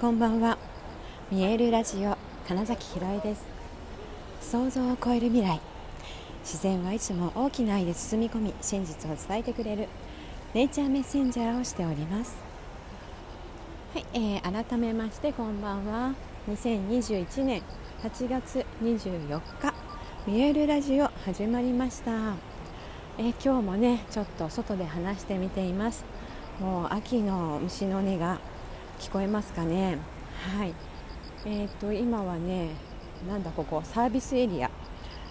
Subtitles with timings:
[0.00, 0.56] こんばんは。
[1.28, 2.16] 見えるラジオ
[2.46, 3.42] 金崎ひろえです。
[4.40, 5.58] 想像を超える未来。
[6.44, 9.88] 自然はいつも大きな愛で包み込み真実を伝えてくれる
[10.54, 12.36] ネイチャーメッセンジャーをしております。
[13.92, 16.14] はい、えー、改めましてこんばんは。
[16.48, 17.62] 2021年
[18.04, 19.74] 8月24日
[20.28, 22.12] 見えるラジオ始まりました、
[23.18, 26.04] えー、今日もねちょっと外で話してみています。
[26.60, 28.38] もう秋の虫の音が
[28.98, 29.98] 聞こえますかね？
[30.56, 30.74] はい。
[31.46, 32.70] えーと、今はね
[33.28, 34.70] なんだここサービスエリア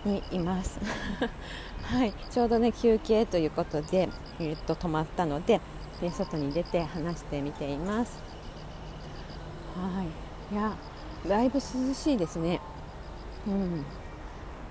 [0.05, 0.79] にいます。
[1.83, 2.13] はい。
[2.31, 5.61] ちょうどね休憩ということで、えーと、止まったので
[6.01, 8.19] で外に出て話してみています。
[9.75, 10.53] はい。
[10.53, 10.73] いや
[11.27, 12.59] だいぶ涼しいですね。
[13.47, 13.85] うん。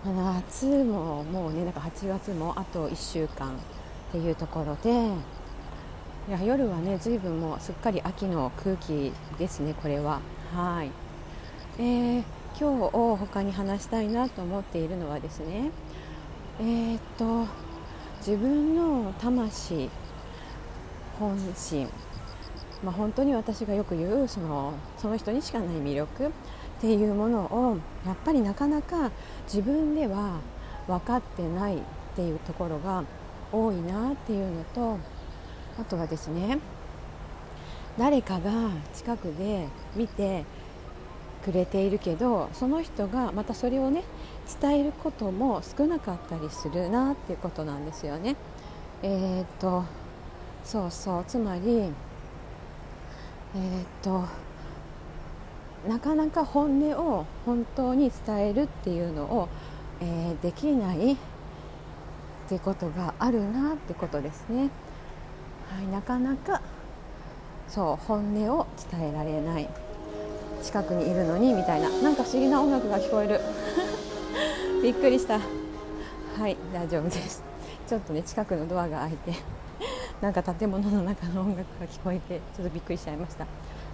[0.04, 3.52] 夏ももうねなんか8月もあと1週間っ
[4.12, 5.10] ていうところで
[6.28, 10.20] いや夜はね随分もうすっかり秋の空気ですねこれは。
[10.52, 10.90] はい、
[11.78, 12.22] えー、
[12.58, 15.70] 今日を他に話したいなと思っているのはですね
[16.58, 17.46] えー、っと
[18.18, 19.88] 自分の魂
[21.20, 21.88] 本心。
[22.82, 26.30] まあ、本当に私がよく言うそのその人にしかない魅力っ
[26.80, 29.12] ていうものをやっぱりなかなか
[29.44, 30.40] 自分では
[30.88, 31.80] 分かってないっ
[32.16, 33.04] ていうところが
[33.52, 34.98] 多いなっていうのと
[35.80, 36.58] あとはですね
[37.98, 40.44] 誰かが近くで見て
[41.44, 44.02] くれているけどその人がまたそれをね
[44.60, 48.36] 伝えることも少なかったりするなっていうことなんですよね。
[49.02, 49.84] えー、っと
[50.64, 51.90] そうそうつまり
[53.54, 54.24] えー、っと
[55.88, 59.48] なかなか本音を本当に伝えるっていうのを、
[60.00, 61.16] えー、できないっ
[62.48, 64.70] てことがあるなってことですね。
[65.70, 66.60] はい、なかなか
[67.68, 69.68] そう本音を伝えられない。
[70.62, 71.88] 近くにいるのにみたいな。
[72.02, 73.40] なんか不思議な音楽が聞こえる。
[74.82, 75.38] びっくりした。
[75.38, 77.42] はい大丈夫です。
[77.86, 79.32] ちょっとね近くのドアが開いて
[80.20, 83.46] なんか建物の中の音楽が聞こえてちょっとびっくりしちゃいました。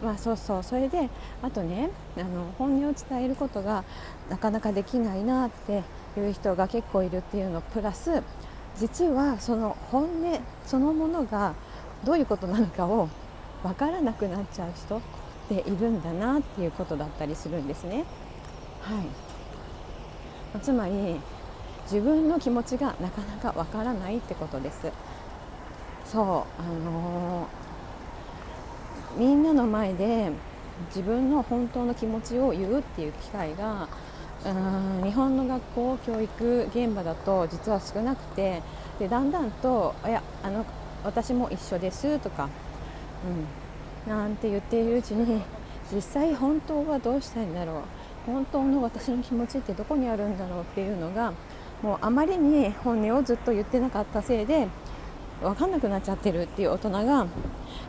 [0.03, 1.09] まあそうそうそれで
[1.43, 3.85] あとねあの本音を伝えることが
[4.29, 5.83] なかなかできないなって
[6.19, 7.61] いう人が結構いるっていうの。
[7.61, 8.23] プラス
[8.79, 11.55] 実はその本音そのものが
[12.05, 13.09] どういうことなのかを
[13.63, 15.01] 分からなくなっちゃう人っ
[15.49, 18.05] ているんだなっていうことだったりするんですね。
[18.81, 19.01] は
[20.59, 21.21] い、つまり
[21.85, 24.91] 自分の気持ちがなかなかわからないってことです。
[26.05, 30.31] そうあのー、みんなの前で
[30.89, 33.89] 自分の本当の気持ちを言うっていう機会が
[34.45, 38.61] うん日本の学校教育現場だと実は少なくて
[38.99, 40.65] でだんだんと「いやあの
[41.05, 42.49] 私も一緒です」とか、
[44.07, 45.43] うん、なんて言っているうちに
[45.93, 47.77] 実際本当はどうしたいんだろう
[48.27, 51.33] 本当の私の気持ちってどこにあるんだろうっていうのが
[51.83, 54.69] もうあまりに本音をずっと言ってなかったせいで
[55.41, 57.27] 分かんなくなっちゃってるっていう大人が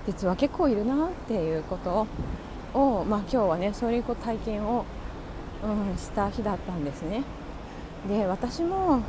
[0.08, 2.08] 実は結構いるなっていうこと
[2.74, 4.86] を、まあ、今日はねそういう体験を
[5.64, 7.24] うん、した日だったんですね。
[8.08, 9.02] で私も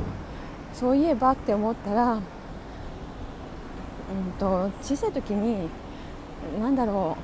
[0.73, 2.21] そういえばって思ったら、うん
[4.39, 5.69] と、小さい時に
[6.59, 7.17] 何だろ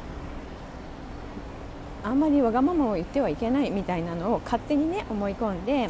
[2.03, 5.89] うあんまりわがままを言ってはいけないみたいなのを勝手にね思い込んで、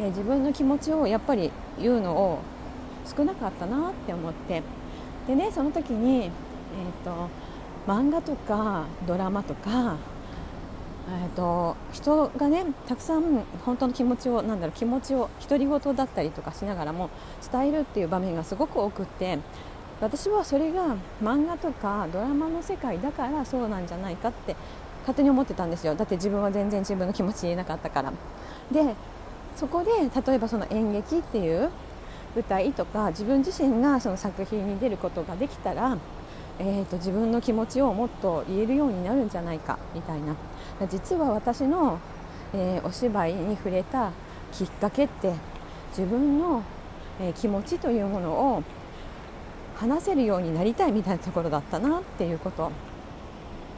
[0.00, 2.38] え自分の気持ちをやっぱり言うのを
[3.04, 4.62] 少なかったなって思って。
[5.26, 6.30] でねその時に、えー
[7.04, 7.28] と
[7.86, 9.96] 漫画とかドラマとか
[11.12, 17.10] えーと、人がねたくさん本当の気持ちをなんだろう気持ちを独り言だったりとかしながらも
[17.50, 19.38] 伝えるっていう場面がすごく多くって
[20.00, 24.54] 私はそれが漫画とかドラマの世界だからそうなんじゃないかって
[25.00, 25.94] 勝手に思ってたんですよ。
[25.94, 28.12] だって自分は全然自分の気持ち言えなかったから。
[28.70, 28.94] で
[29.56, 29.90] そこで
[30.24, 31.70] 例えばその演劇っていう
[32.34, 35.98] 舞台とか自分自身がその作品に出ることができたら
[36.62, 40.36] えーと、自分の気持ちをもっと言えるようになるんじゃないかみたいな。
[40.90, 41.98] 実は私の、
[42.52, 44.12] えー、お芝居に触れた
[44.52, 45.32] きっかけって
[45.96, 46.62] 自分の、
[47.18, 48.62] えー、気持ちというものを
[49.76, 52.70] 話せるようになりたいみたいなところだったなっていうこと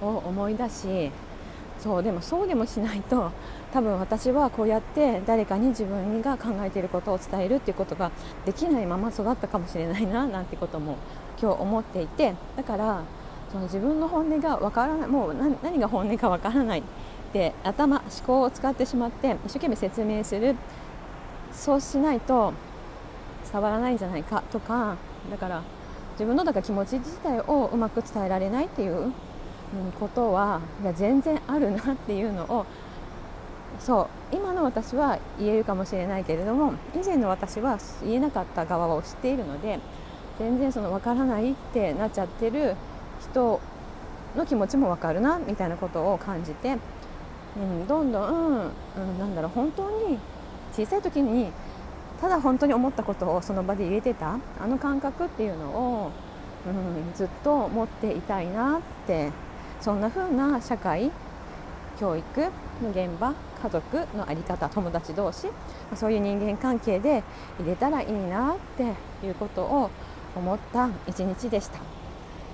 [0.00, 1.12] を思い出し
[1.78, 3.30] そうでもそうでもしないと
[3.72, 8.10] 多分私はこうやって誰かに自分が考えていることを伝えるっていうことが
[8.44, 10.96] できないまま育ったかもしれないななんてことも
[11.42, 13.02] 今日思っていてだから
[13.50, 16.82] その自分の本音がわからないもう何が本音かわからないっ
[17.32, 20.56] て頭思考を使ってしまって一生懸命説明する。
[21.52, 22.52] そうしないと
[23.50, 24.96] 伝わらないんじゃないかとか
[25.30, 25.62] だから
[26.12, 29.12] 自分のだから気持ち自体をうまく伝えられないっていう
[29.98, 32.66] ことはいや全然あるなっていうのを
[33.78, 39.78] そう今の私は言えるかもしれないけれども以前の私は言えなかった側を知っているので
[40.38, 42.75] 全然その分からないってなっちゃってる
[43.20, 43.61] 人
[44.37, 46.76] の気持ちも分かるなみたいなことを感じて、
[47.56, 50.19] うん、どんどん、うん、なんだろう本当に
[50.73, 51.50] 小さい時に
[52.20, 56.11] ただ本当に思ったことをその場で入れてたあの感覚っていうのを、
[56.67, 59.31] うん、ずっと持っていたいなって
[59.81, 61.11] そんな風な社会
[61.99, 62.40] 教育
[62.82, 65.49] の現場家族の在り方友達同士
[65.94, 67.23] そういう人間関係で
[67.61, 68.94] 入れたらいいなって
[69.26, 69.90] いうことを
[70.34, 71.81] 思った一日でした。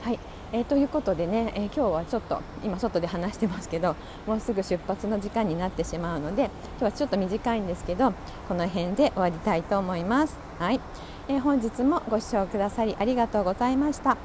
[0.02, 0.18] はい
[0.52, 3.96] えー、ということでね、えー、今日はちょっと今外で話してますけど
[4.26, 8.14] もうすぐ出発の時間になってしまうので今日はちょっと短いんですけど
[8.48, 10.38] この辺で終わりたいと思います。
[10.58, 10.80] はい、
[11.28, 14.16] えー、本日もご視聴くださりありがとうございました。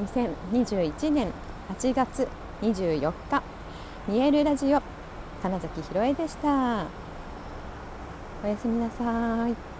[0.00, 1.32] 2021年
[1.78, 2.26] 8月
[2.62, 3.42] 24日
[4.08, 4.82] 見えるラジオ
[5.42, 6.86] 金崎ひろえでした
[8.42, 9.79] おやすみなさい